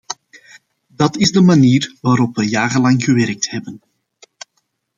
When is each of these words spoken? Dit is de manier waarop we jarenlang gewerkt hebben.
Dit 0.99 1.15
is 1.17 1.31
de 1.31 1.41
manier 1.41 1.95
waarop 2.01 2.35
we 2.35 2.45
jarenlang 2.49 3.03
gewerkt 3.03 3.49
hebben. 3.49 3.81